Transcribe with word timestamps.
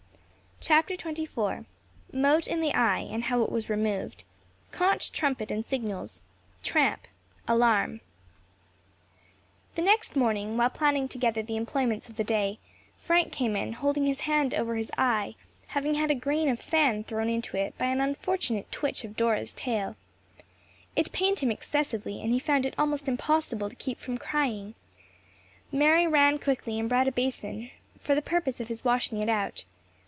CHAPTER 0.63 0.93
XXIV 0.95 1.65
MOTE 2.13 2.47
IN 2.47 2.61
THE 2.61 2.75
EYE, 2.75 3.09
AND 3.11 3.23
HOW 3.23 3.41
IT 3.41 3.51
WAS 3.51 3.67
REMOVED 3.67 4.23
CONCH 4.71 5.11
TRUMPET 5.11 5.49
AND 5.49 5.65
SIGNALS 5.65 6.21
TRAMP 6.61 7.07
ALARM 7.47 8.01
The 9.73 9.81
next 9.81 10.15
morning, 10.15 10.57
while 10.57 10.69
planning 10.69 11.07
together 11.07 11.41
the 11.41 11.55
employments 11.55 12.09
of 12.09 12.15
the 12.15 12.23
day, 12.23 12.59
Frank 12.99 13.31
came 13.31 13.55
in, 13.55 13.73
holding 13.73 14.05
his 14.05 14.19
hand 14.21 14.53
over 14.53 14.75
his 14.75 14.91
eye, 14.99 15.33
having 15.69 15.95
had 15.95 16.11
a 16.11 16.15
grain 16.15 16.47
of 16.47 16.61
sand 16.61 17.07
thrown 17.07 17.27
into 17.27 17.57
it 17.57 17.75
by 17.79 17.85
an 17.87 17.99
unfortunate 17.99 18.71
twitch 18.71 19.03
of 19.03 19.17
Dora's 19.17 19.53
tail. 19.53 19.95
It 20.95 21.11
pained 21.11 21.39
him 21.39 21.49
excessively, 21.49 22.21
and 22.21 22.31
he 22.31 22.37
found 22.37 22.67
it 22.67 22.75
almost 22.77 23.07
impossible 23.07 23.67
to 23.71 23.75
keep 23.75 23.97
from 23.97 24.19
crying. 24.19 24.75
Mary 25.71 26.05
ran 26.05 26.37
quickly 26.37 26.79
and 26.79 26.87
brought 26.87 27.07
a 27.07 27.11
basin, 27.11 27.71
for 27.99 28.13
the 28.13 28.21
purpose 28.21 28.59
of 28.59 28.67
his 28.67 28.85
washing 28.85 29.23
it 29.23 29.27
out. 29.29 29.65